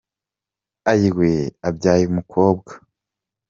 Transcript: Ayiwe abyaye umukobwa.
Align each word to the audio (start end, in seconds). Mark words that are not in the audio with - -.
Ayiwe 0.91 1.31
abyaye 1.67 2.03
umukobwa. 2.11 2.71